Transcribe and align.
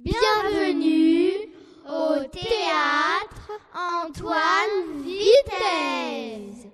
Bienvenue 0.00 1.54
au 1.86 2.24
théâtre 2.24 3.52
Antoine 3.72 5.04
Vitesse. 5.04 6.66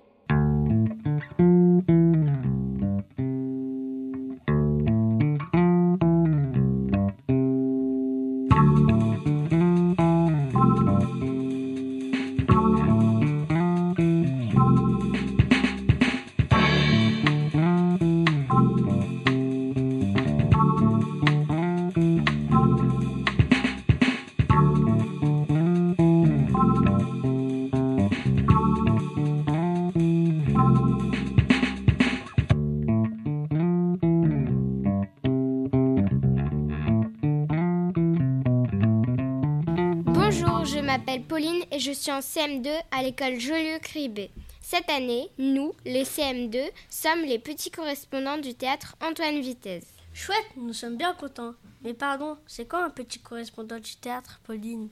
Pauline 41.61 41.67
et 41.71 41.79
je 41.79 41.91
suis 41.91 42.11
en 42.11 42.19
CM2 42.19 42.69
à 42.91 43.03
l'école 43.03 43.39
Jolieu-Cribé. 43.39 44.31
Cette 44.61 44.89
année, 44.89 45.29
nous, 45.37 45.73
les 45.85 46.03
CM2, 46.03 46.69
sommes 46.89 47.23
les 47.23 47.39
petits 47.39 47.71
correspondants 47.71 48.37
du 48.37 48.53
théâtre 48.53 48.95
Antoine 49.01 49.41
Vitesse. 49.41 49.87
Chouette, 50.13 50.45
nous 50.55 50.73
sommes 50.73 50.97
bien 50.97 51.13
contents. 51.13 51.53
Mais 51.83 51.93
pardon, 51.93 52.37
c'est 52.47 52.67
quoi 52.67 52.83
un 52.83 52.89
petit 52.89 53.19
correspondant 53.19 53.79
du 53.79 53.95
théâtre, 53.95 54.39
Pauline? 54.43 54.89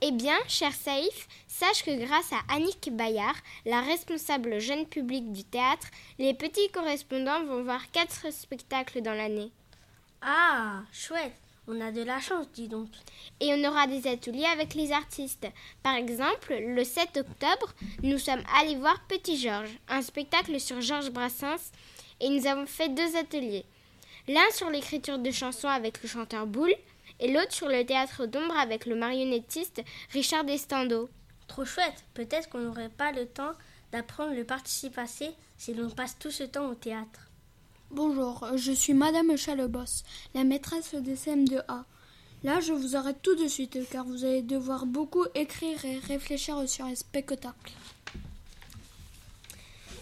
Eh 0.00 0.10
bien, 0.10 0.36
cher 0.48 0.72
Saïf, 0.72 1.28
sache 1.46 1.84
que 1.84 2.04
grâce 2.04 2.32
à 2.32 2.54
Annick 2.54 2.90
Bayard, 2.92 3.36
la 3.64 3.80
responsable 3.80 4.58
jeune 4.58 4.86
public 4.86 5.32
du 5.32 5.44
théâtre, 5.44 5.86
les 6.18 6.34
petits 6.34 6.70
correspondants 6.72 7.44
vont 7.44 7.62
voir 7.62 7.90
quatre 7.92 8.32
spectacles 8.32 9.02
dans 9.02 9.14
l'année. 9.14 9.52
Ah, 10.20 10.82
chouette, 10.92 11.36
on 11.68 11.80
a 11.80 11.92
de 11.92 12.02
la 12.02 12.20
chance, 12.20 12.46
dis 12.52 12.68
donc. 12.68 12.88
Et 13.40 13.52
on 13.54 13.64
aura 13.68 13.86
des 13.86 14.08
ateliers 14.08 14.46
avec 14.46 14.74
les 14.74 14.92
artistes. 14.92 15.46
Par 15.82 15.94
exemple, 15.94 16.54
le 16.54 16.84
7 16.84 17.16
octobre, 17.18 17.72
nous 18.02 18.18
sommes 18.18 18.42
allés 18.58 18.76
voir 18.76 19.00
Petit 19.06 19.36
Georges, 19.36 19.78
un 19.88 20.02
spectacle 20.02 20.58
sur 20.58 20.80
Georges 20.80 21.10
Brassens, 21.10 21.70
et 22.20 22.28
nous 22.28 22.46
avons 22.46 22.66
fait 22.66 22.88
deux 22.88 23.16
ateliers. 23.16 23.64
L'un 24.28 24.50
sur 24.52 24.70
l'écriture 24.70 25.18
de 25.18 25.30
chansons 25.30 25.68
avec 25.68 26.02
le 26.02 26.08
chanteur 26.08 26.46
Boule, 26.46 26.74
et 27.20 27.32
l'autre 27.32 27.52
sur 27.52 27.68
le 27.68 27.84
théâtre 27.84 28.26
d'ombre 28.26 28.56
avec 28.56 28.86
le 28.86 28.96
marionnettiste 28.96 29.82
Richard 30.10 30.44
Destando. 30.44 31.08
Trop 31.46 31.64
chouette, 31.64 32.04
peut-être 32.14 32.48
qu'on 32.48 32.60
n'aurait 32.60 32.88
pas 32.88 33.12
le 33.12 33.26
temps 33.26 33.52
d'apprendre 33.92 34.34
le 34.34 34.44
participe 34.44 34.94
passé 34.94 35.30
si 35.56 35.74
l'on 35.74 35.90
passe 35.90 36.18
tout 36.18 36.30
ce 36.30 36.44
temps 36.44 36.68
au 36.68 36.74
théâtre. 36.74 37.31
Bonjour, 37.94 38.46
je 38.56 38.72
suis 38.72 38.94
Madame 38.94 39.36
Chalebos, 39.36 40.02
la 40.34 40.44
maîtresse 40.44 40.94
des 40.94 41.14
CM2A. 41.14 41.82
Là, 42.42 42.60
je 42.60 42.72
vous 42.72 42.96
arrête 42.96 43.20
tout 43.20 43.34
de 43.34 43.46
suite 43.46 43.78
car 43.90 44.06
vous 44.06 44.24
allez 44.24 44.40
devoir 44.40 44.86
beaucoup 44.86 45.26
écrire 45.34 45.84
et 45.84 45.98
réfléchir 45.98 46.66
sur 46.66 46.86
un 46.86 46.94
spectacle. 46.94 47.72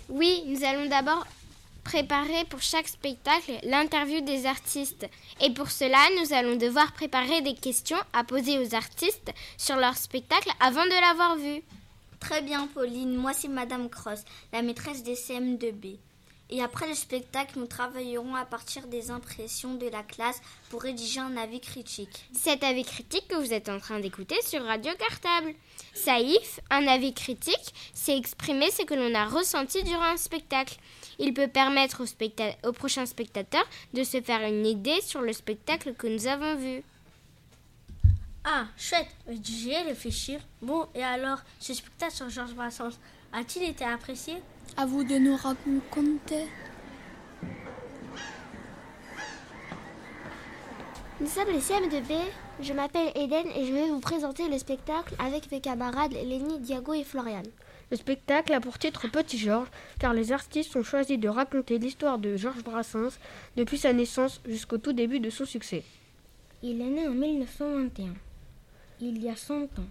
Oui, 0.09 0.45
nous 0.47 0.63
allons 0.63 0.89
d'abord 0.89 1.27
préparer 1.83 2.45
pour 2.49 2.63
chaque 2.63 2.87
spectacle 2.87 3.59
l'interview 3.65 4.21
des 4.21 4.47
artistes. 4.47 5.09
Et 5.41 5.51
pour 5.51 5.73
cela, 5.73 5.99
nous 6.21 6.33
allons 6.33 6.55
devoir 6.55 6.93
préparer 6.93 7.41
des 7.41 7.55
questions 7.55 7.99
à 8.13 8.23
poser 8.23 8.61
aux 8.61 8.73
artistes 8.73 9.33
sur 9.59 9.75
leur 9.75 9.97
spectacle 9.97 10.53
avant 10.61 10.85
de 10.85 11.09
l'avoir 11.09 11.37
vu. 11.39 11.61
Très 12.21 12.41
bien, 12.41 12.69
Pauline. 12.69 13.17
Moi, 13.17 13.33
c'est 13.33 13.49
Madame 13.49 13.91
Cross, 13.91 14.21
la 14.53 14.63
maîtresse 14.63 15.03
des 15.03 15.17
CM2B. 15.17 15.97
Et 16.53 16.63
après 16.63 16.89
le 16.89 16.95
spectacle, 16.95 17.59
nous 17.61 17.67
travaillerons 17.67 18.35
à 18.35 18.45
partir 18.45 18.89
des 18.89 19.13
impressions 19.13 19.75
de 19.75 19.87
la 19.87 20.03
classe 20.03 20.41
pour 20.69 20.83
rédiger 20.83 21.21
un 21.21 21.37
avis 21.37 21.61
critique. 21.61 22.27
Cet 22.33 22.65
avis 22.65 22.85
critique 22.85 23.29
que 23.29 23.37
vous 23.37 23.53
êtes 23.53 23.69
en 23.69 23.79
train 23.79 24.01
d'écouter 24.01 24.35
sur 24.43 24.65
Radio 24.65 24.93
Cartable. 24.99 25.55
Saïf, 25.95 26.59
un 26.71 26.89
avis 26.89 27.15
critique, 27.15 27.75
c'est 27.95 28.17
exprimer 28.17 28.69
ce 28.73 28.83
que 28.83 28.95
l'on 28.95 29.15
a 29.15 29.27
ressenti 29.27 29.85
durant 29.85 30.03
un 30.03 30.17
spectacle. 30.17 30.77
Il 31.21 31.35
peut 31.35 31.47
permettre 31.47 32.03
au, 32.03 32.07
specta 32.07 32.51
au 32.65 32.73
prochain 32.73 33.07
spectateur 33.07 33.65
de 33.95 34.03
se 34.03 34.21
faire 34.21 34.43
une 34.43 34.67
idée 34.67 35.01
sur 35.03 35.21
le 35.21 35.33
spectacle 35.33 35.95
que 35.95 36.09
nous 36.09 36.27
avons 36.27 36.57
vu. 36.57 36.83
Ah, 38.43 38.67
chouette, 38.77 39.09
j'y 39.43 39.71
ai 39.71 39.83
réfléchir. 39.83 40.41
Bon, 40.63 40.89
et 40.97 41.05
alors, 41.05 41.39
ce 41.61 41.75
spectacle 41.75 42.15
sur 42.15 42.29
Georges 42.29 42.55
Brassens 42.55 42.99
a-t-il 43.33 43.69
été 43.69 43.85
apprécié? 43.85 44.35
À 44.81 44.87
vous 44.87 45.05
de 45.05 45.19
nous 45.19 45.37
raconter. 45.37 46.47
Nous 51.21 51.27
sommes 51.27 51.53
les 51.53 51.59
CM2B. 51.59 52.15
Je 52.63 52.73
m'appelle 52.73 53.13
Eden 53.15 53.47
et 53.55 53.67
je 53.67 53.75
vais 53.75 53.89
vous 53.91 54.01
présenter 54.01 54.49
le 54.49 54.57
spectacle 54.57 55.15
avec 55.19 55.53
mes 55.53 55.61
camarades 55.61 56.15
Lenny, 56.15 56.61
Diago 56.61 56.95
et 56.95 57.05
Florian. 57.05 57.43
Le 57.91 57.97
spectacle 57.99 58.55
a 58.55 58.61
pour 58.61 58.79
titre 58.79 59.07
Petit 59.09 59.37
Georges, 59.37 59.69
car 59.99 60.15
les 60.15 60.33
artistes 60.33 60.75
ont 60.77 60.83
choisi 60.83 61.19
de 61.19 61.29
raconter 61.29 61.77
l'histoire 61.77 62.19
de 62.19 62.39
Georges 62.39 62.65
Brassens 62.65 63.19
depuis 63.59 63.77
sa 63.77 63.93
naissance 63.93 64.41
jusqu'au 64.47 64.79
tout 64.79 64.95
début 64.95 65.21
de 65.21 65.29
son 65.29 65.45
succès. 65.45 65.85
Il 66.63 66.81
est 66.81 66.85
né 66.89 67.07
en 67.07 67.13
1921, 67.13 68.15
il 69.03 69.23
y 69.23 69.29
a 69.29 69.37
100 69.37 69.63
ans, 69.79 69.91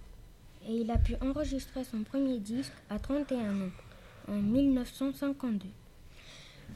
et 0.68 0.78
il 0.78 0.90
a 0.90 0.98
pu 0.98 1.14
enregistrer 1.22 1.84
son 1.84 2.02
premier 2.02 2.40
disque 2.40 2.74
à 2.90 2.98
31 2.98 3.52
ans, 3.52 3.72
en 4.30 4.42
1952. 4.42 5.68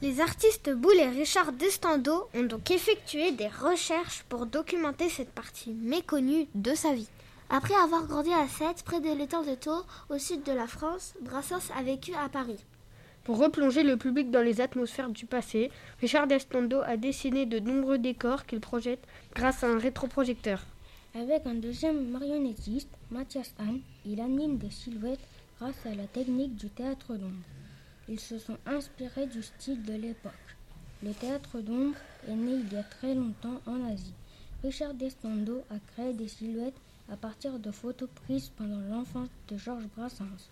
Les 0.02 0.20
artistes 0.20 0.70
Boulle 0.70 0.98
et 0.98 1.08
Richard 1.08 1.52
Destando 1.52 2.28
ont 2.34 2.42
donc 2.42 2.70
effectué 2.70 3.32
des 3.32 3.48
recherches 3.48 4.24
pour 4.28 4.46
documenter 4.46 5.08
cette 5.08 5.30
partie 5.30 5.72
méconnue 5.72 6.46
de 6.54 6.74
sa 6.74 6.92
vie. 6.94 7.08
Après 7.50 7.74
avoir 7.74 8.06
grandi 8.06 8.32
à 8.32 8.48
Sète, 8.48 8.82
près 8.84 9.00
de 9.00 9.16
l'étang 9.16 9.42
de 9.42 9.54
Tours, 9.54 9.86
au 10.10 10.18
sud 10.18 10.42
de 10.42 10.52
la 10.52 10.66
France, 10.66 11.14
Brassens 11.20 11.70
a 11.76 11.82
vécu 11.82 12.12
à 12.14 12.28
Paris. 12.28 12.64
Pour 13.22 13.38
replonger 13.38 13.82
le 13.82 13.96
public 13.96 14.30
dans 14.30 14.42
les 14.42 14.60
atmosphères 14.60 15.08
du 15.08 15.24
passé, 15.24 15.70
Richard 16.00 16.26
Destando 16.26 16.80
a 16.84 16.96
dessiné 16.96 17.46
de 17.46 17.58
nombreux 17.58 17.98
décors 17.98 18.44
qu'il 18.44 18.60
projette 18.60 19.02
grâce 19.34 19.62
à 19.62 19.68
un 19.68 19.78
rétroprojecteur. 19.78 20.66
Avec 21.14 21.46
un 21.46 21.54
deuxième 21.54 22.10
marionnettiste, 22.10 22.90
Mathias 23.10 23.54
Hahn, 23.58 23.80
il 24.04 24.20
anime 24.20 24.58
des 24.58 24.70
silhouettes 24.70 25.20
grâce 25.58 25.86
à 25.86 25.94
la 25.94 26.06
technique 26.06 26.56
du 26.56 26.68
théâtre 26.68 27.16
d'ombre. 27.16 27.44
Ils 28.08 28.20
se 28.20 28.38
sont 28.38 28.58
inspirés 28.66 29.26
du 29.26 29.42
style 29.42 29.82
de 29.82 29.94
l'époque. 29.94 30.32
Le 31.02 31.12
théâtre 31.12 31.60
d'ombre 31.60 31.96
est 32.28 32.34
né 32.34 32.52
il 32.52 32.72
y 32.72 32.76
a 32.76 32.82
très 32.82 33.14
longtemps 33.14 33.60
en 33.66 33.84
Asie. 33.92 34.14
Richard 34.62 34.94
Destando 34.94 35.62
a 35.70 35.78
créé 35.92 36.12
des 36.12 36.28
silhouettes 36.28 36.80
à 37.10 37.16
partir 37.16 37.58
de 37.58 37.70
photos 37.70 38.08
prises 38.24 38.50
pendant 38.56 38.80
l'enfance 38.90 39.28
de 39.48 39.56
Georges 39.56 39.88
Brassens. 39.96 40.48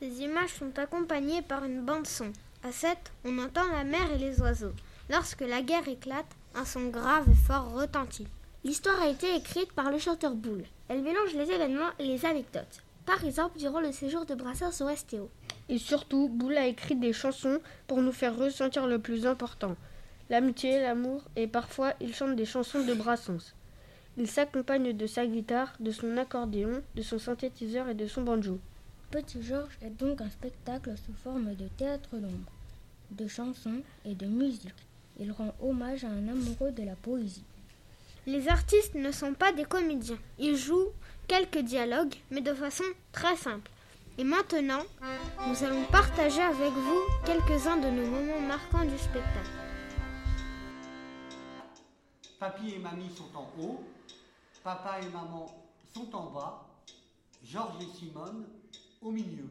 Ces 0.00 0.22
images 0.22 0.54
sont 0.54 0.76
accompagnées 0.78 1.42
par 1.42 1.64
une 1.64 1.84
bande-son. 1.84 2.32
À 2.62 2.72
7, 2.72 2.98
on 3.24 3.38
entend 3.38 3.66
la 3.72 3.84
mer 3.84 4.12
et 4.12 4.18
les 4.18 4.40
oiseaux. 4.40 4.74
Lorsque 5.10 5.42
la 5.42 5.62
guerre 5.62 5.86
éclate, 5.88 6.26
un 6.54 6.64
son 6.64 6.88
grave 6.88 7.28
et 7.30 7.46
fort 7.46 7.72
retentit. 7.72 8.26
L'histoire 8.64 9.00
a 9.00 9.08
été 9.08 9.36
écrite 9.36 9.72
par 9.72 9.90
le 9.90 9.98
chanteur 9.98 10.34
Boule. 10.34 10.64
Elle 10.88 11.02
mélange 11.02 11.34
les 11.34 11.50
événements 11.50 11.90
et 11.98 12.06
les 12.06 12.24
anecdotes. 12.24 12.83
Par 13.06 13.24
exemple, 13.24 13.58
durant 13.58 13.80
le 13.80 13.92
séjour 13.92 14.24
de 14.26 14.34
Brassens 14.34 14.80
au 14.84 14.94
STO. 14.94 15.30
Et 15.68 15.78
surtout, 15.78 16.28
Boule 16.28 16.56
a 16.56 16.66
écrit 16.66 16.96
des 16.96 17.12
chansons 17.12 17.60
pour 17.86 18.00
nous 18.00 18.12
faire 18.12 18.36
ressentir 18.36 18.86
le 18.86 18.98
plus 18.98 19.26
important 19.26 19.76
l'amitié, 20.30 20.80
l'amour, 20.80 21.22
et 21.36 21.46
parfois 21.46 21.94
il 22.00 22.14
chante 22.14 22.36
des 22.36 22.44
chansons 22.44 22.84
de 22.84 22.94
Brassens. 22.94 23.54
Il 24.16 24.28
s'accompagne 24.28 24.92
de 24.96 25.06
sa 25.06 25.26
guitare, 25.26 25.72
de 25.80 25.90
son 25.90 26.16
accordéon, 26.16 26.82
de 26.94 27.02
son 27.02 27.18
synthétiseur 27.18 27.88
et 27.88 27.94
de 27.94 28.06
son 28.06 28.22
banjo. 28.22 28.58
Petit 29.10 29.42
Georges 29.42 29.78
est 29.82 29.90
donc 29.90 30.20
un 30.20 30.30
spectacle 30.30 30.94
sous 30.96 31.12
forme 31.12 31.54
de 31.54 31.68
théâtre 31.76 32.16
d'ombre, 32.16 32.52
de 33.10 33.26
chansons 33.26 33.82
et 34.04 34.14
de 34.14 34.26
musique. 34.26 34.74
Il 35.20 35.30
rend 35.30 35.54
hommage 35.60 36.04
à 36.04 36.08
un 36.08 36.28
amoureux 36.28 36.72
de 36.72 36.82
la 36.82 36.96
poésie. 36.96 37.44
Les 38.26 38.48
artistes 38.48 38.94
ne 38.94 39.12
sont 39.12 39.34
pas 39.34 39.52
des 39.52 39.64
comédiens. 39.64 40.18
Ils 40.38 40.56
jouent 40.56 40.92
quelques 41.26 41.58
dialogues, 41.58 42.14
mais 42.30 42.40
de 42.40 42.54
façon 42.54 42.84
très 43.12 43.36
simple. 43.36 43.70
Et 44.18 44.24
maintenant, 44.24 44.82
nous 45.48 45.64
allons 45.64 45.84
partager 45.84 46.40
avec 46.40 46.70
vous 46.70 47.00
quelques-uns 47.26 47.78
de 47.78 47.88
nos 47.88 48.06
moments 48.06 48.40
marquants 48.40 48.84
du 48.84 48.96
spectacle. 48.98 49.50
Papy 52.38 52.74
et 52.74 52.78
mamie 52.78 53.10
sont 53.10 53.36
en 53.36 53.50
haut, 53.60 53.82
papa 54.62 55.00
et 55.02 55.08
maman 55.08 55.46
sont 55.94 56.14
en 56.14 56.30
bas, 56.30 56.66
Georges 57.42 57.82
et 57.82 57.98
Simone 57.98 58.44
au 59.02 59.10
milieu. 59.10 59.48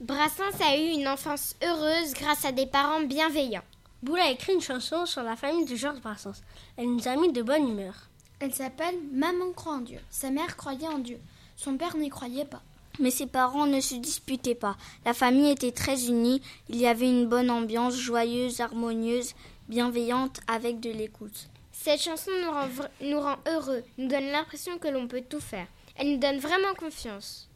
Brassens 0.00 0.60
a 0.60 0.76
eu 0.76 0.90
une 0.90 1.08
enfance 1.08 1.56
heureuse 1.64 2.12
grâce 2.12 2.44
à 2.44 2.52
des 2.52 2.66
parents 2.66 3.00
bienveillants. 3.00 3.64
Boule 4.02 4.20
a 4.20 4.30
écrit 4.30 4.52
une 4.52 4.60
chanson 4.60 5.06
sur 5.06 5.22
la 5.22 5.36
famille 5.36 5.64
de 5.64 5.74
Georges 5.74 6.02
Brassens. 6.02 6.42
Elle 6.76 6.94
nous 6.94 7.08
a 7.08 7.16
mis 7.16 7.32
de 7.32 7.40
bonne 7.40 7.66
humeur. 7.66 7.94
Elle 8.38 8.52
s'appelle 8.52 8.94
Maman 9.10 9.52
croit 9.52 9.76
en 9.76 9.80
Dieu. 9.80 9.98
Sa 10.10 10.28
mère 10.28 10.58
croyait 10.58 10.86
en 10.86 10.98
Dieu. 10.98 11.18
Son 11.56 11.78
père 11.78 11.96
n'y 11.96 12.10
croyait 12.10 12.44
pas. 12.44 12.60
Mais 12.98 13.10
ses 13.10 13.26
parents 13.26 13.64
ne 13.64 13.80
se 13.80 13.94
disputaient 13.94 14.54
pas. 14.54 14.76
La 15.06 15.14
famille 15.14 15.50
était 15.50 15.72
très 15.72 16.08
unie. 16.08 16.42
Il 16.68 16.76
y 16.76 16.86
avait 16.86 17.08
une 17.08 17.26
bonne 17.26 17.50
ambiance, 17.50 17.96
joyeuse, 17.96 18.60
harmonieuse, 18.60 19.32
bienveillante, 19.70 20.40
avec 20.46 20.78
de 20.78 20.90
l'écoute. 20.90 21.48
Cette 21.72 22.02
chanson 22.02 22.32
nous 22.44 22.50
rend, 22.50 22.68
nous 23.00 23.20
rend 23.20 23.36
heureux, 23.48 23.82
nous 23.96 24.08
donne 24.08 24.26
l'impression 24.26 24.76
que 24.76 24.88
l'on 24.88 25.08
peut 25.08 25.24
tout 25.26 25.40
faire. 25.40 25.68
Elle 25.96 26.12
nous 26.12 26.18
donne 26.18 26.38
vraiment 26.38 26.74
confiance. 26.78 27.48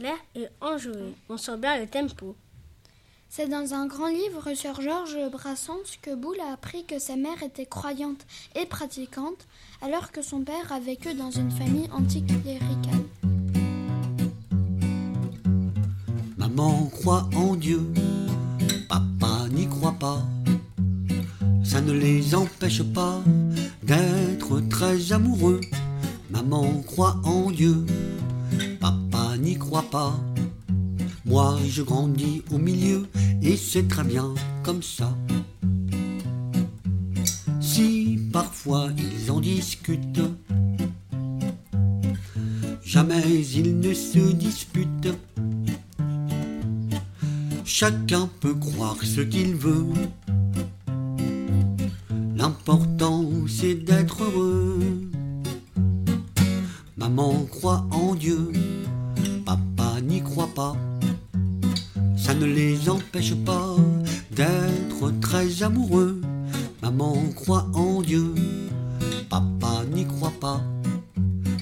L'air 0.00 0.16
est 0.34 0.50
enjoué. 0.62 1.14
On 1.28 1.36
sent 1.36 1.58
bien 1.58 1.78
le 1.78 1.86
tempo. 1.86 2.34
C'est 3.28 3.48
dans 3.48 3.74
un 3.74 3.86
grand 3.86 4.08
livre 4.08 4.54
sur 4.54 4.80
Georges 4.80 5.30
Brassens 5.30 5.98
que 6.00 6.14
Boulle 6.14 6.40
a 6.40 6.54
appris 6.54 6.86
que 6.86 6.98
sa 6.98 7.16
mère 7.16 7.42
était 7.42 7.66
croyante 7.66 8.24
et 8.54 8.64
pratiquante, 8.64 9.46
alors 9.82 10.10
que 10.10 10.22
son 10.22 10.40
père 10.40 10.72
a 10.72 10.80
vécu 10.80 11.12
dans 11.12 11.30
une 11.30 11.50
famille 11.50 11.90
anticléricale. 11.92 13.04
Maman 16.38 16.86
croit 16.86 17.28
en 17.36 17.54
Dieu, 17.54 17.82
papa 18.88 19.48
n'y 19.50 19.68
croit 19.68 19.96
pas. 20.00 20.22
Ça 21.62 21.82
ne 21.82 21.92
les 21.92 22.34
empêche 22.34 22.82
pas 22.82 23.20
d'être 23.82 24.60
très 24.70 25.12
amoureux. 25.12 25.60
Maman 26.30 26.80
croit 26.86 27.16
en 27.22 27.50
Dieu, 27.50 27.84
n'y 29.40 29.56
croit 29.56 29.90
pas. 29.90 30.14
Moi 31.24 31.58
je 31.68 31.82
grandis 31.82 32.42
au 32.50 32.58
milieu 32.58 33.06
et 33.42 33.56
c'est 33.56 33.88
très 33.88 34.04
bien 34.04 34.34
comme 34.62 34.82
ça. 34.82 35.16
Si 37.60 38.18
parfois 38.32 38.88
ils 38.96 39.30
en 39.30 39.40
discutent, 39.40 40.20
jamais 42.84 43.42
ils 43.54 43.78
ne 43.78 43.94
se 43.94 44.32
disputent. 44.32 45.14
Chacun 47.64 48.28
peut 48.40 48.54
croire 48.54 48.98
ce 49.02 49.20
qu'il 49.20 49.54
veut. 49.54 49.86
L'important 52.36 53.24
c'est 53.46 53.74
d'être 53.74 54.24
heureux. 54.24 54.80
Maman 56.96 57.46
croit 57.50 57.86
en 57.90 58.14
Dieu, 58.14 58.52
croit 60.22 60.50
pas. 60.54 60.74
Ça 62.16 62.34
ne 62.34 62.46
les 62.46 62.88
empêche 62.88 63.34
pas 63.44 63.76
d'être 64.30 65.20
très 65.20 65.62
amoureux. 65.62 66.20
Maman 66.82 67.16
croit 67.34 67.66
en 67.74 68.02
Dieu, 68.02 68.34
papa 69.28 69.84
n'y 69.92 70.06
croit 70.06 70.32
pas. 70.40 70.60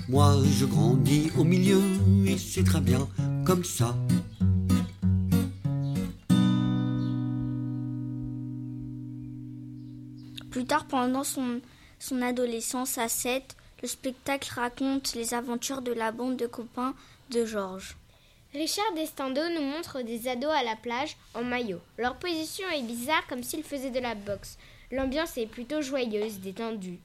Moi 0.08 0.36
je 0.58 0.64
grandis 0.64 1.30
au 1.36 1.44
milieu 1.44 1.82
et 2.26 2.38
c'est 2.38 2.64
très 2.64 2.80
bien 2.80 3.06
comme 3.44 3.64
ça. 3.64 3.94
Plus 10.50 10.64
tard, 10.64 10.86
pendant 10.86 11.24
son, 11.24 11.60
son 11.98 12.20
adolescence 12.20 12.98
à 12.98 13.08
7, 13.08 13.56
le 13.82 13.88
spectacle 13.88 14.52
raconte 14.54 15.14
les 15.14 15.34
aventures 15.34 15.82
de 15.82 15.92
la 15.92 16.10
bande 16.10 16.36
de 16.36 16.46
copains 16.46 16.94
de 17.30 17.44
Georges. 17.44 17.96
Richard 18.54 18.94
Destando 18.94 19.42
nous 19.50 19.62
montre 19.62 20.00
des 20.00 20.26
ados 20.26 20.50
à 20.50 20.62
la 20.62 20.74
plage 20.74 21.16
en 21.34 21.44
maillot. 21.44 21.80
Leur 21.98 22.16
position 22.16 22.66
est 22.70 22.82
bizarre 22.82 23.26
comme 23.28 23.42
s'ils 23.42 23.62
faisaient 23.62 23.90
de 23.90 24.00
la 24.00 24.14
boxe. 24.14 24.56
L'ambiance 24.90 25.36
est 25.36 25.46
plutôt 25.46 25.82
joyeuse, 25.82 26.40
détendue. 26.40 26.98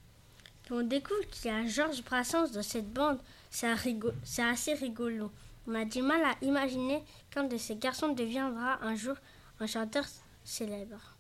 On 0.72 0.84
découvre 0.84 1.28
qu'il 1.30 1.52
y 1.52 1.54
a 1.54 1.68
Georges 1.68 2.04
Brassens 2.04 2.52
dans 2.54 2.64
cette 2.64 2.92
bande. 2.92 3.20
C'est 3.52 3.68
assez 3.68 4.74
rigolo. 4.74 5.32
On 5.68 5.76
a 5.76 5.84
du 5.84 6.02
mal 6.02 6.24
à 6.24 6.36
imaginer 6.42 7.04
qu'un 7.30 7.44
de 7.44 7.58
ces 7.58 7.76
garçons 7.76 8.14
deviendra 8.14 8.80
un 8.82 8.96
jour 8.96 9.16
un 9.60 9.68
chanteur 9.68 10.06
célèbre. 10.46 11.16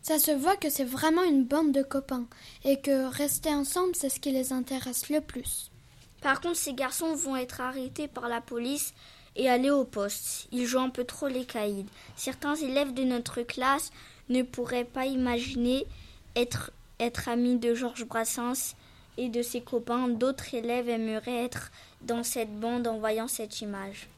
Ça 0.00 0.18
se 0.18 0.30
voit 0.30 0.56
que 0.56 0.70
c'est 0.70 0.84
vraiment 0.84 1.24
une 1.24 1.44
bande 1.44 1.72
de 1.72 1.82
copains 1.82 2.26
et 2.64 2.80
que 2.80 3.06
rester 3.08 3.50
ensemble, 3.50 3.94
c'est 3.94 4.08
ce 4.08 4.20
qui 4.20 4.32
les 4.32 4.52
intéresse 4.52 5.10
le 5.10 5.20
plus. 5.20 5.70
Par 6.22 6.40
contre, 6.40 6.56
ces 6.56 6.74
garçons 6.74 7.14
vont 7.14 7.36
être 7.36 7.60
arrêtés 7.60 8.08
par 8.08 8.28
la 8.28 8.40
police 8.40 8.94
et 9.36 9.48
aller 9.48 9.70
au 9.70 9.84
poste. 9.84 10.48
Ils 10.52 10.66
jouent 10.66 10.80
un 10.80 10.90
peu 10.90 11.04
trop 11.04 11.28
les 11.28 11.44
caïds. 11.44 11.86
Certains 12.16 12.56
élèves 12.56 12.94
de 12.94 13.04
notre 13.04 13.42
classe 13.42 13.90
ne 14.28 14.42
pourraient 14.42 14.84
pas 14.84 15.06
imaginer 15.06 15.86
être, 16.34 16.72
être 16.98 17.28
amis 17.28 17.58
de 17.58 17.74
Georges 17.74 18.06
Brassens 18.06 18.74
et 19.16 19.28
de 19.28 19.42
ses 19.42 19.60
copains. 19.60 20.08
D'autres 20.08 20.54
élèves 20.54 20.88
aimeraient 20.88 21.44
être 21.44 21.70
dans 22.02 22.22
cette 22.22 22.58
bande 22.58 22.86
en 22.86 22.98
voyant 22.98 23.28
cette 23.28 23.60
image. 23.60 24.08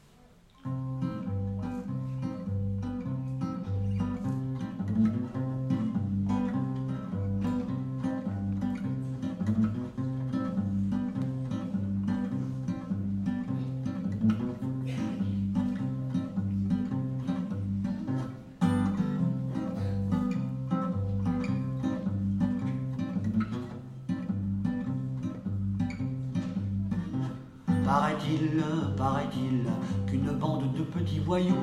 Paraît-il, 27.89 28.63
paraît-il, 28.95 29.65
qu'une 30.05 30.31
bande 30.37 30.71
de 30.73 30.83
petits 30.83 31.17
voyous 31.17 31.55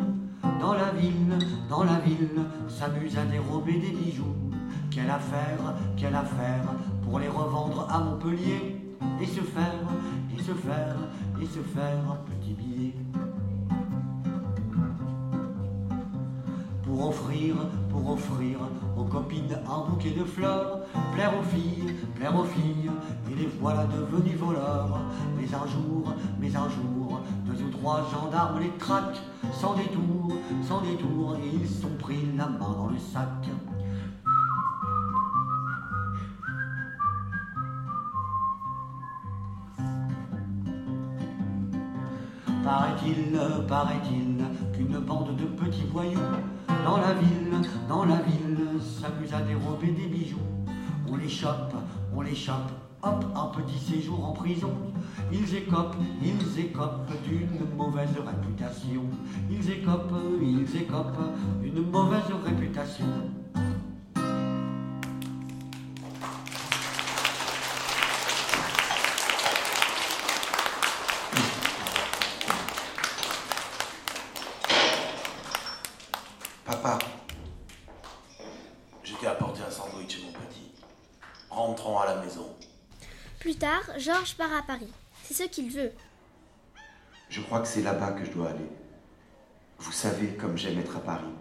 dans 0.60 0.72
la 0.72 0.90
ville, 0.90 1.38
dans 1.70 1.84
la 1.84 2.00
ville, 2.00 2.40
s'amuse 2.66 3.16
à 3.16 3.24
dérober 3.26 3.74
des 3.74 3.90
bijoux. 3.90 4.34
Quelle 4.90 5.08
affaire, 5.08 5.76
quelle 5.96 6.16
affaire, 6.16 6.64
pour 7.04 7.20
les 7.20 7.28
revendre 7.28 7.86
à 7.88 8.00
Montpellier 8.00 8.76
et 9.20 9.26
se 9.26 9.40
faire, 9.40 9.86
et 10.36 10.42
se 10.42 10.52
faire, 10.52 10.96
et 11.40 11.46
se 11.46 11.60
faire 11.60 12.00
un 12.10 12.18
petit 12.28 12.54
billet. 12.54 12.94
Pour 16.82 17.08
offrir, 17.08 17.54
pour 17.88 18.10
offrir 18.10 18.58
aux 18.96 19.04
copines 19.04 19.56
un 19.64 19.88
bouquet 19.88 20.10
de 20.10 20.24
fleurs, 20.24 20.80
plaire 21.14 21.32
aux 21.38 21.44
filles, 21.44 21.94
plaire 22.16 22.34
aux 22.34 22.44
filles, 22.44 22.90
les 23.36 23.46
voilà 23.60 23.84
devenus 23.84 24.36
voleurs. 24.38 24.98
Mais 25.36 25.46
un 25.54 25.66
jour, 25.66 26.14
mais 26.40 26.54
un 26.56 26.68
jour, 26.68 27.20
deux 27.44 27.62
ou 27.64 27.70
trois 27.70 28.08
gendarmes 28.10 28.60
les 28.60 28.70
traquent, 28.78 29.20
sans 29.52 29.74
détour, 29.74 30.32
sans 30.62 30.80
détour, 30.80 31.36
et 31.42 31.56
ils 31.60 31.68
sont 31.68 31.94
pris 31.98 32.26
la 32.36 32.46
main 32.46 32.72
dans 32.76 32.88
le 32.88 32.98
sac. 32.98 33.28
Paraît-il, 42.64 43.38
paraît-il, 43.68 44.44
qu'une 44.72 44.98
bande 44.98 45.36
de 45.36 45.44
petits 45.44 45.86
voyous 45.92 46.18
dans 46.84 46.96
la 46.96 47.14
ville, 47.14 47.52
dans 47.88 48.04
la 48.04 48.16
ville, 48.16 48.80
s'amuse 48.80 49.32
à 49.32 49.40
dérober 49.40 49.92
des 49.92 50.06
bijoux. 50.06 50.38
On 51.08 51.16
les 51.16 51.28
chope, 51.28 51.74
on 52.12 52.22
les 52.22 52.34
chope, 52.34 52.72
hop, 53.02 53.24
un 53.34 53.46
petit 53.46 53.78
séjour 53.78 54.24
en 54.24 54.32
prison. 54.32 54.72
Ils 55.32 55.54
écopent, 55.54 55.96
ils 56.22 56.60
écopent 56.60 57.10
d'une 57.24 57.76
mauvaise 57.76 58.10
réputation. 58.24 59.04
Ils 59.50 59.70
écopent, 59.70 60.14
ils 60.42 60.76
écopent 60.76 61.32
d'une 61.62 61.90
mauvaise 61.90 62.22
réputation. 62.44 63.06
Papa, 76.64 76.98
je 79.02 79.14
t'ai 79.14 79.26
apporté 79.26 79.60
un 79.66 79.70
sandwich, 79.70 80.20
mon 80.24 80.32
petit. 80.32 80.72
Rentrons 81.48 81.98
à 81.98 82.06
la 82.06 82.16
maison. 82.16 82.46
Plus 83.46 83.54
tard, 83.54 83.84
Georges 83.96 84.34
part 84.34 84.52
à 84.52 84.62
Paris. 84.62 84.92
C'est 85.22 85.34
ce 85.34 85.44
qu'il 85.44 85.70
veut. 85.70 85.92
Je 87.28 87.40
crois 87.42 87.60
que 87.60 87.68
c'est 87.68 87.80
là-bas 87.80 88.10
que 88.10 88.24
je 88.24 88.32
dois 88.32 88.48
aller. 88.48 88.68
Vous 89.78 89.92
savez 89.92 90.34
comme 90.34 90.58
j'aime 90.58 90.80
être 90.80 90.96
à 90.96 90.98
Paris. 90.98 91.32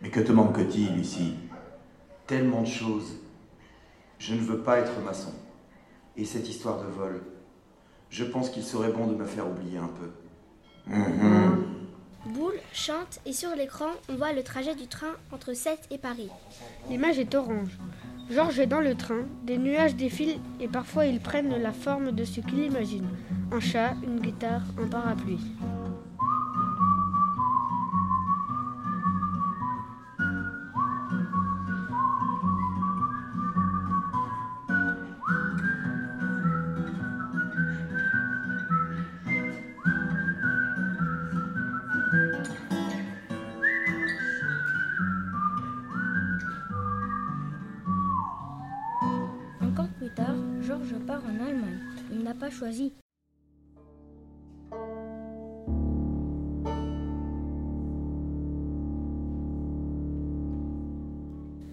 Mais 0.00 0.08
que 0.08 0.20
te 0.20 0.32
manque-t-il 0.32 0.98
ici? 0.98 1.34
Tellement 2.26 2.62
de 2.62 2.66
choses. 2.66 3.18
Je 4.18 4.32
ne 4.32 4.40
veux 4.40 4.62
pas 4.62 4.78
être 4.78 4.98
maçon. 5.00 5.34
Et 6.16 6.24
cette 6.24 6.48
histoire 6.48 6.80
de 6.80 6.86
vol, 6.86 7.22
je 8.08 8.24
pense 8.24 8.48
qu'il 8.48 8.64
serait 8.64 8.90
bon 8.90 9.06
de 9.06 9.14
me 9.14 9.26
faire 9.26 9.46
oublier 9.46 9.76
un 9.76 9.88
peu. 9.88 10.10
Mhm. 10.86 11.72
Boule 12.24 12.58
chante 12.72 13.20
et 13.26 13.34
sur 13.34 13.54
l'écran, 13.54 13.90
on 14.08 14.14
voit 14.14 14.32
le 14.32 14.42
trajet 14.42 14.74
du 14.74 14.86
train 14.86 15.12
entre 15.30 15.52
Sète 15.52 15.86
et 15.90 15.98
Paris. 15.98 16.30
L'image 16.88 17.18
est 17.18 17.34
orange. 17.34 17.76
Georges 18.30 18.60
est 18.60 18.66
dans 18.66 18.80
le 18.80 18.94
train, 18.94 19.24
des 19.44 19.58
nuages 19.58 19.94
défilent 19.94 20.38
et 20.60 20.68
parfois 20.68 21.06
ils 21.06 21.20
prennent 21.20 21.54
la 21.60 21.72
forme 21.72 22.12
de 22.12 22.24
ce 22.24 22.40
qu'il 22.40 22.60
imagine. 22.60 23.06
Un 23.50 23.60
chat, 23.60 23.94
une 24.04 24.20
guitare, 24.20 24.62
un 24.82 24.86
parapluie. 24.86 25.40
Choisi. 52.50 52.92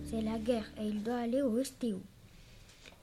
C'est 0.10 0.22
la 0.22 0.38
guerre 0.40 0.66
et 0.80 0.88
il 0.88 1.04
doit 1.04 1.18
aller 1.18 1.42
au 1.42 1.64
STO. 1.64 2.02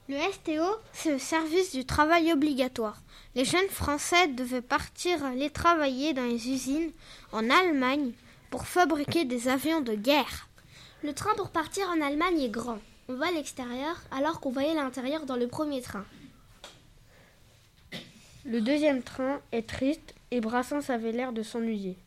Le 0.09 0.17
STO, 0.31 0.77
c'est 0.93 1.11
le 1.11 1.19
service 1.19 1.73
du 1.73 1.85
travail 1.85 2.31
obligatoire. 2.31 3.01
Les 3.35 3.43
jeunes 3.43 3.69
Français 3.69 4.27
devaient 4.27 4.61
partir 4.61 5.23
aller 5.23 5.49
travailler 5.49 6.13
dans 6.13 6.23
les 6.23 6.49
usines 6.49 6.91
en 7.31 7.49
Allemagne 7.49 8.11
pour 8.49 8.65
fabriquer 8.67 9.25
des 9.25 9.49
avions 9.49 9.81
de 9.81 9.95
guerre. 9.95 10.47
Le 11.03 11.13
train 11.13 11.35
pour 11.35 11.49
partir 11.49 11.87
en 11.89 12.01
Allemagne 12.01 12.39
est 12.39 12.49
grand. 12.49 12.79
On 13.09 13.15
voit 13.15 13.31
l'extérieur 13.31 13.95
alors 14.11 14.39
qu'on 14.39 14.51
voyait 14.51 14.73
l'intérieur 14.73 15.25
dans 15.25 15.35
le 15.35 15.47
premier 15.47 15.81
train. 15.81 16.05
Le 18.49 18.61
deuxième 18.61 19.03
train 19.03 19.41
est 19.51 19.67
triste 19.67 20.15
et 20.31 20.39
Brassens 20.39 20.89
avait 20.89 21.11
l'air 21.11 21.33
de 21.33 21.43
s'ennuyer. 21.43 21.97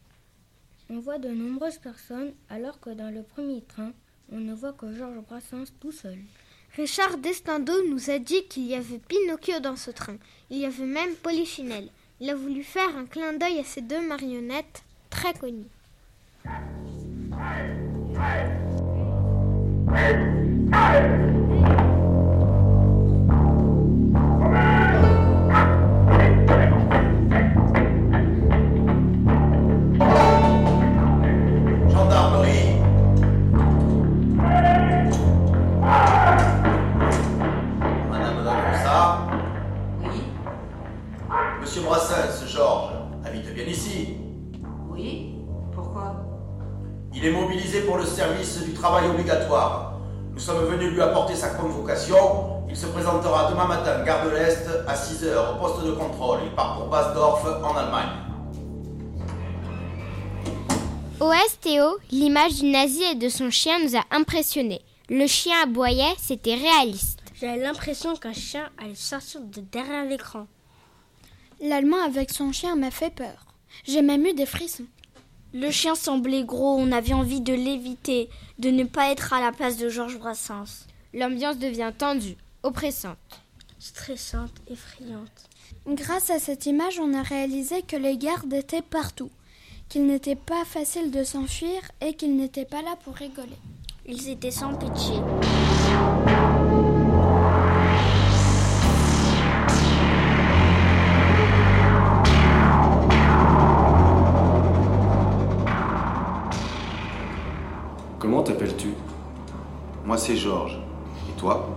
On 0.88 0.98
voit 0.98 1.18
de 1.18 1.28
nombreuses 1.28 1.76
personnes 1.76 2.32
alors 2.48 2.80
que 2.80 2.88
dans 2.88 3.10
le 3.10 3.22
premier 3.22 3.60
train, 3.60 3.92
on 4.32 4.38
ne 4.38 4.54
voit 4.54 4.72
que 4.72 4.90
Georges 4.90 5.20
Brassens 5.28 5.70
tout 5.80 5.92
seul. 5.92 6.16
Richard 6.76 7.18
Destando 7.18 7.74
nous 7.90 8.08
a 8.08 8.18
dit 8.18 8.42
qu'il 8.48 8.64
y 8.64 8.74
avait 8.74 9.00
Pinocchio 9.06 9.60
dans 9.60 9.76
ce 9.76 9.90
train. 9.90 10.16
Il 10.48 10.56
y 10.56 10.64
avait 10.64 10.86
même 10.86 11.14
Polichinelle. 11.16 11.90
Il 12.20 12.30
a 12.30 12.34
voulu 12.34 12.62
faire 12.62 12.96
un 12.96 13.04
clin 13.04 13.34
d'œil 13.34 13.58
à 13.58 13.64
ces 13.64 13.82
deux 13.82 14.00
marionnettes 14.00 14.82
très 15.10 15.34
connues. 15.34 15.68
Le 48.00 48.06
service 48.06 48.62
du 48.62 48.72
travail 48.72 49.08
obligatoire. 49.08 49.98
Nous 50.32 50.40
sommes 50.40 50.64
venus 50.66 50.92
lui 50.92 51.02
apporter 51.02 51.34
sa 51.34 51.50
convocation. 51.50 52.64
Il 52.68 52.76
se 52.76 52.86
présentera 52.86 53.50
demain 53.50 53.66
matin, 53.66 54.02
gare 54.04 54.24
de 54.24 54.30
l'Est, 54.30 54.66
à 54.86 54.94
6h, 54.94 55.54
au 55.54 55.58
poste 55.60 55.84
de 55.84 55.92
contrôle. 55.92 56.38
Il 56.44 56.54
part 56.54 56.76
pour 56.76 56.86
Basdorf, 56.86 57.44
en 57.62 57.76
Allemagne. 57.76 58.08
Au 61.20 61.30
STO, 61.48 61.98
l'image 62.10 62.60
du 62.60 62.70
nazi 62.70 63.02
et 63.02 63.16
de 63.16 63.28
son 63.28 63.50
chien 63.50 63.78
nous 63.84 63.96
a 63.96 64.04
impressionnés. 64.10 64.80
Le 65.10 65.26
chien 65.26 65.56
aboyait, 65.64 66.14
c'était 66.18 66.54
réaliste. 66.54 67.18
J'avais 67.38 67.62
l'impression 67.62 68.16
qu'un 68.16 68.32
chien 68.32 68.70
allait 68.82 68.94
sortir 68.94 69.42
de 69.42 69.60
derrière 69.60 70.06
l'écran. 70.06 70.46
L'Allemand 71.60 72.02
avec 72.02 72.30
son 72.30 72.52
chien 72.52 72.76
m'a 72.76 72.90
fait 72.90 73.14
peur. 73.14 73.44
J'ai 73.84 74.00
même 74.00 74.24
eu 74.24 74.32
des 74.32 74.46
frissons. 74.46 74.86
Le 75.52 75.70
chien 75.72 75.96
semblait 75.96 76.44
gros, 76.44 76.76
on 76.76 76.92
avait 76.92 77.12
envie 77.12 77.40
de 77.40 77.52
l'éviter, 77.52 78.30
de 78.60 78.70
ne 78.70 78.84
pas 78.84 79.10
être 79.10 79.32
à 79.32 79.40
la 79.40 79.50
place 79.50 79.76
de 79.78 79.88
Georges 79.88 80.18
Brassens. 80.18 80.86
L'ambiance 81.12 81.58
devient 81.58 81.92
tendue, 81.96 82.36
oppressante. 82.62 83.16
Stressante, 83.80 84.54
effrayante. 84.70 85.48
Grâce 85.88 86.30
à 86.30 86.38
cette 86.38 86.66
image, 86.66 87.00
on 87.00 87.14
a 87.14 87.22
réalisé 87.22 87.82
que 87.82 87.96
les 87.96 88.16
gardes 88.16 88.52
étaient 88.52 88.82
partout, 88.82 89.30
qu'il 89.88 90.06
n'était 90.06 90.36
pas 90.36 90.64
facile 90.64 91.10
de 91.10 91.24
s'enfuir 91.24 91.80
et 92.00 92.14
qu'ils 92.14 92.36
n'étaient 92.36 92.64
pas 92.64 92.82
là 92.82 92.94
pour 93.02 93.14
rigoler. 93.14 93.58
Ils 94.06 94.28
étaient 94.28 94.52
sans 94.52 94.74
pitié. 94.74 95.16
T'appelles-tu? 108.50 108.88
Moi, 110.04 110.18
c'est 110.18 110.34
Georges. 110.34 110.78
Et 111.28 111.38
toi? 111.38 111.68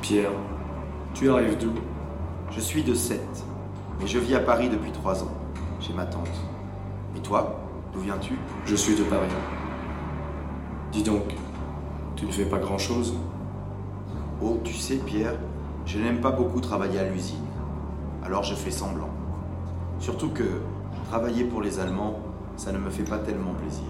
Pierre. 0.00 0.30
Tu 1.12 1.30
arrives 1.30 1.58
d'où? 1.58 1.72
Je 2.50 2.60
suis 2.60 2.82
de 2.82 2.94
Sète, 2.94 3.44
mais 4.00 4.06
je 4.06 4.18
vis 4.18 4.34
à 4.34 4.40
Paris 4.40 4.70
depuis 4.70 4.90
trois 4.90 5.22
ans, 5.22 5.32
chez 5.80 5.92
ma 5.92 6.06
tante. 6.06 6.30
Et 7.14 7.20
toi? 7.20 7.60
D'où 7.92 8.00
viens-tu? 8.00 8.38
Je 8.64 8.74
suis 8.74 8.96
de 8.96 9.02
Paris. 9.02 9.28
Dis 10.92 11.02
donc, 11.02 11.34
tu 12.16 12.24
ne 12.24 12.32
fais 12.32 12.46
pas 12.46 12.58
grand-chose? 12.58 13.14
Oh, 14.42 14.58
tu 14.64 14.72
sais, 14.72 14.96
Pierre, 14.96 15.34
je 15.84 15.98
n'aime 15.98 16.20
pas 16.20 16.30
beaucoup 16.30 16.60
travailler 16.60 17.00
à 17.00 17.04
l'usine. 17.04 17.44
Alors 18.24 18.44
je 18.44 18.54
fais 18.54 18.70
semblant. 18.70 19.10
Surtout 19.98 20.30
que 20.30 20.62
travailler 21.10 21.44
pour 21.44 21.60
les 21.60 21.80
Allemands, 21.80 22.18
ça 22.56 22.72
ne 22.72 22.78
me 22.78 22.88
fait 22.88 23.04
pas 23.04 23.18
tellement 23.18 23.52
plaisir. 23.54 23.84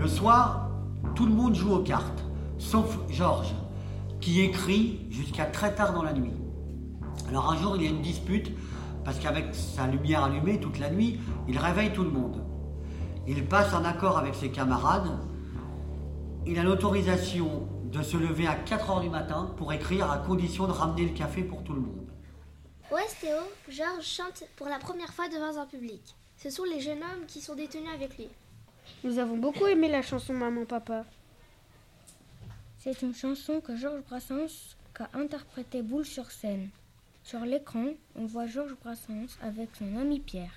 Le 0.00 0.08
soir, 0.08 0.70
tout 1.14 1.26
le 1.26 1.34
monde 1.34 1.54
joue 1.54 1.74
aux 1.74 1.82
cartes, 1.82 2.24
sauf 2.56 2.98
Georges, 3.10 3.54
qui 4.22 4.40
écrit 4.40 5.06
jusqu'à 5.10 5.44
très 5.44 5.74
tard 5.74 5.92
dans 5.92 6.02
la 6.02 6.14
nuit. 6.14 6.32
Alors 7.28 7.52
un 7.52 7.56
jour, 7.58 7.76
il 7.76 7.82
y 7.82 7.86
a 7.86 7.90
une 7.90 8.00
dispute, 8.00 8.50
parce 9.04 9.18
qu'avec 9.18 9.54
sa 9.54 9.86
lumière 9.86 10.24
allumée 10.24 10.58
toute 10.58 10.78
la 10.78 10.88
nuit, 10.88 11.20
il 11.48 11.58
réveille 11.58 11.92
tout 11.92 12.02
le 12.02 12.08
monde. 12.08 12.42
Il 13.28 13.46
passe 13.46 13.74
un 13.74 13.84
accord 13.84 14.16
avec 14.16 14.34
ses 14.34 14.50
camarades. 14.50 15.18
Il 16.46 16.58
a 16.58 16.62
l'autorisation 16.62 17.68
de 17.84 18.02
se 18.02 18.16
lever 18.16 18.46
à 18.46 18.54
4 18.54 18.88
heures 18.88 19.00
du 19.02 19.10
matin 19.10 19.52
pour 19.58 19.70
écrire 19.70 20.10
à 20.10 20.16
condition 20.16 20.66
de 20.66 20.72
ramener 20.72 21.04
le 21.04 21.12
café 21.12 21.42
pour 21.42 21.62
tout 21.62 21.74
le 21.74 21.82
monde. 21.82 22.08
Au 22.90 22.96
STO, 23.06 23.36
Georges 23.68 24.06
chante 24.06 24.44
pour 24.56 24.68
la 24.68 24.78
première 24.78 25.12
fois 25.12 25.28
devant 25.28 25.60
un 25.60 25.66
public. 25.66 26.16
Ce 26.38 26.48
sont 26.48 26.64
les 26.64 26.80
jeunes 26.80 27.02
hommes 27.02 27.26
qui 27.26 27.42
sont 27.42 27.54
détenus 27.54 27.90
avec 27.94 28.16
lui. 28.16 28.28
Nous 29.02 29.18
avons 29.18 29.36
beaucoup 29.36 29.66
aimé 29.66 29.88
la 29.88 30.02
chanson 30.02 30.34
Maman 30.34 30.64
Papa. 30.64 31.04
C'est 32.78 33.02
une 33.02 33.14
chanson 33.14 33.60
que 33.60 33.76
Georges 33.76 34.02
Brassens 34.02 34.76
qu'a 34.94 35.08
interprétée 35.14 35.82
Boule 35.82 36.04
sur 36.04 36.30
scène. 36.30 36.68
Sur 37.24 37.40
l'écran, 37.40 37.86
on 38.16 38.26
voit 38.26 38.46
Georges 38.46 38.76
Brassens 38.82 39.38
avec 39.42 39.70
son 39.78 39.96
ami 39.96 40.20
Pierre. 40.20 40.52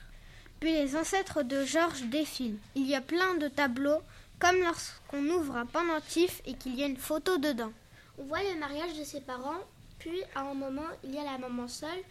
Puis 0.59 0.71
les 0.71 0.95
ancêtres 0.95 1.43
de 1.43 1.63
Georges 1.65 2.03
défilent. 2.03 2.59
Il 2.75 2.85
y 2.87 2.95
a 2.95 3.01
plein 3.01 3.35
de 3.35 3.47
tableaux, 3.47 4.01
comme 4.39 4.59
lorsqu'on 4.59 5.25
ouvre 5.25 5.57
un 5.57 5.65
pendentif 5.65 6.41
et 6.45 6.53
qu'il 6.53 6.75
y 6.75 6.83
a 6.83 6.87
une 6.87 6.97
photo 6.97 7.37
dedans. 7.37 7.71
On 8.17 8.23
voit 8.23 8.43
le 8.43 8.59
mariage 8.59 8.97
de 8.97 9.03
ses 9.03 9.21
parents, 9.21 9.61
puis 9.99 10.21
à 10.35 10.41
un 10.41 10.53
moment, 10.53 10.87
il 11.03 11.13
y 11.13 11.17
a 11.17 11.23
la 11.23 11.37
maman 11.37 11.67
seule, 11.67 12.03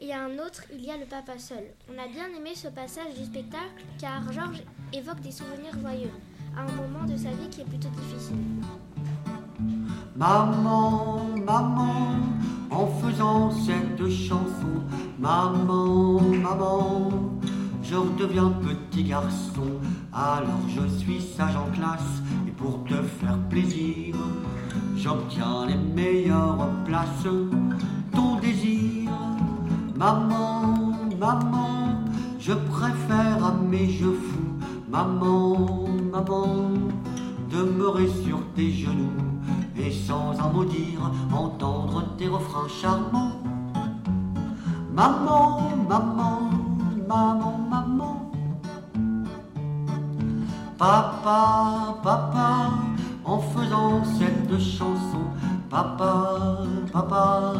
et 0.00 0.12
à 0.12 0.24
un 0.24 0.38
autre, 0.38 0.62
il 0.72 0.84
y 0.84 0.90
a 0.90 0.96
le 0.96 1.06
papa 1.06 1.38
seul. 1.38 1.64
On 1.88 2.02
a 2.02 2.06
bien 2.08 2.26
aimé 2.36 2.50
ce 2.54 2.68
passage 2.68 3.14
du 3.16 3.24
spectacle 3.24 3.84
car 3.98 4.32
Georges 4.32 4.62
évoque 4.92 5.20
des 5.20 5.30
souvenirs 5.30 5.78
joyeux, 5.80 6.10
à 6.56 6.62
un 6.62 6.72
moment 6.72 7.04
de 7.06 7.16
sa 7.16 7.30
vie 7.30 7.48
qui 7.50 7.62
est 7.62 7.64
plutôt 7.64 7.88
difficile. 7.88 8.36
Maman, 10.16 11.28
maman, 11.44 12.16
en 12.70 12.86
faisant 12.86 13.50
cette 13.50 14.08
chanson, 14.08 14.84
maman, 15.18 16.20
maman, 16.20 17.10
je 17.82 17.94
redeviens 17.94 18.50
petit 18.50 19.04
garçon. 19.04 19.80
Alors 20.12 20.68
je 20.68 20.86
suis 20.98 21.20
sage 21.20 21.56
en 21.56 21.70
classe 21.72 22.22
et 22.46 22.50
pour 22.52 22.84
te 22.84 22.94
faire 22.94 23.38
plaisir, 23.48 24.16
j'obtiens 24.96 25.66
les 25.66 25.76
meilleures 25.76 26.68
places. 26.84 27.26
Maman, 30.04 30.90
maman, 31.18 32.04
je 32.38 32.52
préfère 32.52 33.42
à 33.42 33.52
mes 33.52 33.88
jeux 33.88 34.12
fous, 34.12 34.66
maman, 34.86 35.56
maman, 36.12 36.44
demeurer 37.50 38.08
sur 38.22 38.38
tes 38.54 38.70
genoux 38.70 39.16
et 39.74 39.90
sans 39.90 40.38
un 40.38 40.50
mot 40.52 40.66
dire 40.66 41.10
entendre 41.32 42.04
tes 42.18 42.28
refrains 42.28 42.68
charmants. 42.68 43.40
Maman, 44.92 45.72
maman, 45.88 46.50
maman, 47.08 47.58
maman. 47.70 48.30
Papa, 50.76 51.96
papa, 52.02 52.74
en 53.24 53.38
faisant 53.38 54.04
cette 54.04 54.60
chanson, 54.60 55.24
papa, 55.70 56.58
papa, 56.92 57.54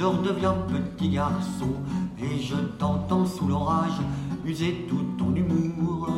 je 0.00 0.06
redeviens 0.06 0.54
petit 0.66 1.10
garçon 1.10 1.72
et 2.18 2.40
je 2.40 2.56
t'entends 2.78 3.26
sous 3.26 3.46
l'orage 3.46 4.00
user 4.46 4.86
tout 4.88 5.04
ton 5.18 5.34
humour 5.34 6.08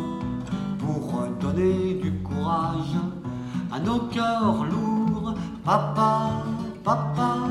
pour 0.79 1.27
donner 1.41 1.95
du 1.95 2.13
courage 2.23 2.95
à 3.73 3.81
nos 3.81 3.99
cœurs 3.99 4.67
lourds. 4.67 5.35
Papa, 5.65 6.31
papa, 6.85 7.42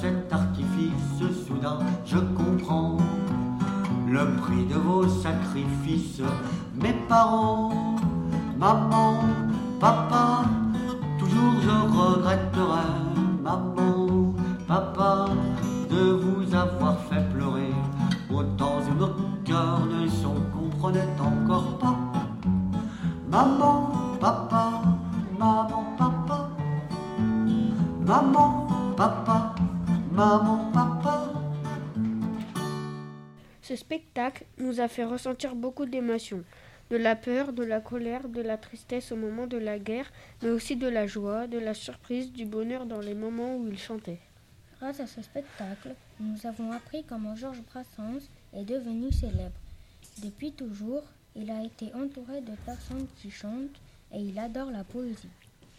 cet 0.00 0.32
artifice, 0.32 1.46
soudain, 1.46 1.78
je 2.04 2.18
comprends 2.18 2.96
le 4.08 4.24
prix 4.36 4.64
de 4.66 4.74
vos 4.74 5.06
sacrifices. 5.06 6.22
Mes 6.74 6.94
parents, 7.08 7.96
maman, 8.56 9.20
papa, 9.80 10.44
toujours 11.18 11.54
je 11.60 11.76
regretterai, 11.98 12.88
maman, 13.42 14.34
papa, 14.66 15.26
de 15.90 16.12
vous 16.12 16.54
avoir 16.54 16.98
fait 17.08 17.28
pleurer. 17.32 17.74
Autant 18.32 18.78
où 18.90 18.94
nos 18.98 19.14
cœurs 19.44 19.86
ne 19.86 20.08
s'en 20.08 20.36
comprenaient 20.52 21.16
encore 21.20 21.78
pas. 21.78 21.96
Maman, 23.30 23.85
spectacle 33.96 34.44
nous 34.58 34.80
a 34.80 34.88
fait 34.88 35.04
ressentir 35.04 35.54
beaucoup 35.54 35.86
d'émotions. 35.86 36.44
De 36.90 36.96
la 36.96 37.16
peur, 37.16 37.52
de 37.52 37.64
la 37.64 37.80
colère, 37.80 38.28
de 38.28 38.42
la 38.42 38.58
tristesse 38.58 39.10
au 39.10 39.16
moment 39.16 39.46
de 39.46 39.56
la 39.56 39.78
guerre, 39.78 40.12
mais 40.42 40.50
aussi 40.50 40.76
de 40.76 40.86
la 40.86 41.06
joie, 41.06 41.46
de 41.46 41.58
la 41.58 41.72
surprise, 41.72 42.30
du 42.30 42.44
bonheur 42.44 42.84
dans 42.84 43.00
les 43.00 43.14
moments 43.14 43.56
où 43.56 43.66
il 43.66 43.78
chantait. 43.78 44.20
Grâce 44.78 45.00
à 45.00 45.06
ce 45.06 45.22
spectacle, 45.22 45.94
nous 46.20 46.46
avons 46.46 46.72
appris 46.72 47.04
comment 47.08 47.34
Georges 47.34 47.62
Brassens 47.62 48.28
est 48.54 48.64
devenu 48.64 49.10
célèbre. 49.10 49.58
Depuis 50.22 50.52
toujours, 50.52 51.02
il 51.34 51.50
a 51.50 51.64
été 51.64 51.86
entouré 51.94 52.42
de 52.42 52.52
personnes 52.66 53.06
qui 53.16 53.30
chantent 53.30 53.80
et 54.12 54.18
il 54.18 54.38
adore 54.38 54.70
la 54.70 54.84
poésie. 54.84 55.28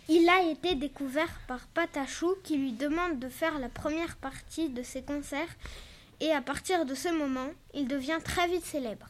Il 0.09 0.27
a 0.27 0.49
été 0.49 0.73
découvert 0.75 1.39
par 1.47 1.67
Patachou 1.67 2.33
qui 2.43 2.57
lui 2.57 2.71
demande 2.71 3.19
de 3.19 3.29
faire 3.29 3.59
la 3.59 3.69
première 3.69 4.15
partie 4.17 4.69
de 4.69 4.81
ses 4.81 5.03
concerts 5.03 5.55
et 6.19 6.31
à 6.31 6.41
partir 6.41 6.85
de 6.85 6.95
ce 6.95 7.09
moment, 7.09 7.49
il 7.73 7.87
devient 7.87 8.19
très 8.23 8.47
vite 8.47 8.65
célèbre. 8.65 9.07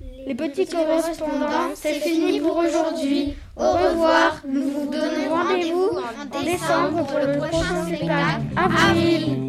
Les 0.00 0.34
petits 0.34 0.66
correspondants, 0.66 1.74
c'est 1.74 1.94
fini 1.94 2.40
pour 2.40 2.56
aujourd'hui. 2.56 3.34
Au 3.56 3.72
revoir. 3.72 4.40
Nous 4.46 4.70
vous 4.70 4.90
donnons 4.90 5.30
rendez-vous 5.30 5.90
en 6.32 6.44
décembre 6.44 7.06
pour 7.06 7.18
le 7.18 7.38
prochain 7.38 7.86
spectacle. 7.86 8.42
Avril. 8.56 9.47